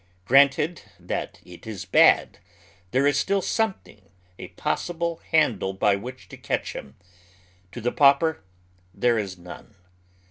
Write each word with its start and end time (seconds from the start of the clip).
Granted 0.25 0.81
that 0.99 1.39
it 1.45 1.67
is 1.67 1.85
bad, 1.85 2.39
there 2.89 3.05
is 3.05 3.19
still 3.19 3.43
some 3.43 3.75
thing, 3.75 4.09
a 4.39 4.47
possible 4.47 5.17
handle 5.29 5.73
by 5.73 5.95
which 5.95 6.27
to 6.29 6.37
catch 6.37 6.73
liim. 6.73 6.93
To 7.71 7.81
the 7.81 7.91
panper 7.91 8.39
there 8.95 9.19
is 9.19 9.37
none. 9.37 9.75